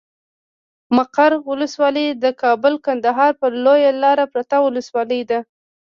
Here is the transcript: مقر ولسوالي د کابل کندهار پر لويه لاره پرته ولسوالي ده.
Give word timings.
مقر 0.95 1.31
ولسوالي 1.49 2.07
د 2.23 2.25
کابل 2.41 2.73
کندهار 2.85 3.31
پر 3.41 3.51
لويه 3.65 3.91
لاره 4.03 4.25
پرته 4.33 4.55
ولسوالي 4.65 5.21
ده. 5.29 5.39